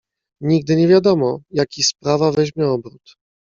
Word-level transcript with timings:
"Nigdy 0.41 0.75
nie 0.75 0.87
wiadomo, 0.87 1.39
jaki 1.51 1.83
sprawa 1.83 2.31
weźmie 2.31 2.67
obrót." 2.67 3.15